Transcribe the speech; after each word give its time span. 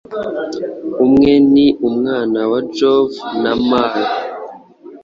Umwe 1.05 1.31
ni 1.53 1.67
Umwana 1.87 2.39
wa 2.51 2.59
Jove, 2.75 3.17
wa 3.41 3.53
Mar 3.69 3.93